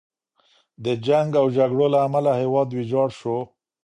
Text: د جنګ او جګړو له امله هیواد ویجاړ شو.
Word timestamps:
د 0.83 0.85
جنګ 1.05 1.29
او 1.41 1.47
جګړو 1.57 1.85
له 1.93 1.99
امله 2.07 2.31
هیواد 2.41 2.67
ویجاړ 2.71 3.09
شو. 3.19 3.37